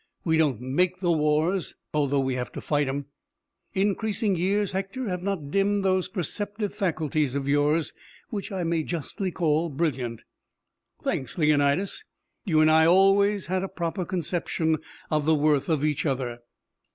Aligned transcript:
We 0.23 0.35
don't 0.35 0.59
make 0.59 0.99
the 0.99 1.11
wars 1.11 1.75
although 1.93 2.19
we 2.21 2.33
have 2.33 2.51
to 2.53 2.59
fight 2.61 2.87
'em." 2.87 3.05
"Increasing 3.75 4.35
years, 4.35 4.71
Hector, 4.71 5.07
have 5.09 5.21
not 5.21 5.51
dimmed 5.51 5.85
those 5.85 6.07
perceptive 6.07 6.73
faculties 6.73 7.35
of 7.35 7.47
yours, 7.47 7.93
which 8.31 8.51
I 8.51 8.63
may 8.63 8.81
justly 8.81 9.29
call 9.29 9.69
brilliant." 9.69 10.23
"Thanks, 11.03 11.37
Leonidas, 11.37 12.03
you 12.45 12.61
and 12.61 12.71
I 12.71 12.79
have 12.81 12.91
always 12.93 13.45
had 13.45 13.61
a 13.61 13.67
proper 13.69 14.03
conception 14.03 14.77
of 15.11 15.25
the 15.25 15.35
worth 15.35 15.69
of 15.69 15.85
each 15.85 16.07
other." 16.07 16.39